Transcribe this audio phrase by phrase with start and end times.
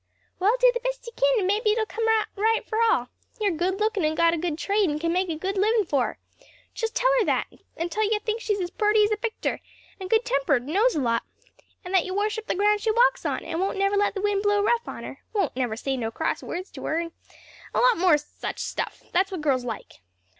[0.39, 3.09] "Well, do the best you kin, and mebbe it'll come out right for all.
[3.39, 6.05] You're good lookin' and got a good trade and can make a good livin' for
[6.07, 6.19] her.
[6.73, 7.45] Just tell her that;
[7.77, 9.59] and tell her you think she's as purty as a picter,
[9.99, 11.21] and good tempered, and knows a lot;
[11.85, 14.41] and that you worship the ground she walks on, and won't never let the wind
[14.41, 17.13] blow rough on her, won't never say no cross words to her, and and
[17.75, 20.01] a lot more o' such stuff; that's what girls like."